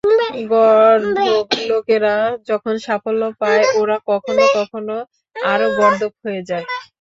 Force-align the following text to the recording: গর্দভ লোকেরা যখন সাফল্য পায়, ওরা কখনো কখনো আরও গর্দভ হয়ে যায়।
গর্দভ 0.51 1.19
লোকেরা 1.69 2.15
যখন 2.49 2.73
সাফল্য 2.85 3.21
পায়, 3.41 3.63
ওরা 3.79 3.97
কখনো 4.09 4.43
কখনো 4.57 4.95
আরও 5.35 5.67
গর্দভ 5.79 6.11
হয়ে 6.23 6.41
যায়। 6.49 6.65